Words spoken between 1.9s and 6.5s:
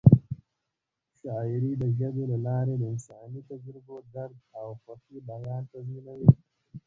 ژبې له لارې د انساني تجربو، درد او خوښۍ بیان تضمینوي.